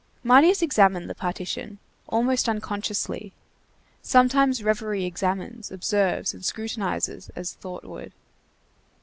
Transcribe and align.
Marius 0.23 0.63
examined 0.63 1.07
the 1.07 1.13
partition, 1.13 1.77
almost 2.09 2.49
unconsciously; 2.49 3.33
sometimes 4.01 4.63
reverie 4.63 5.05
examines, 5.05 5.69
observes, 5.69 6.33
and 6.33 6.43
scrutinizes 6.43 7.29
as 7.35 7.53
thought 7.53 7.83
would. 7.85 8.11